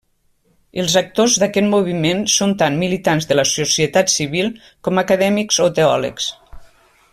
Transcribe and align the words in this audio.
Els 0.83 0.93
actors 1.01 1.35
d'aquest 1.43 1.67
moviment 1.73 2.23
són 2.37 2.55
tant 2.63 2.79
militants 2.85 3.29
de 3.33 3.37
la 3.39 3.47
societat 3.51 4.11
civil 4.15 4.51
com 4.89 5.03
acadèmics 5.05 5.63
o 5.67 5.69
teòlegs. 5.81 6.33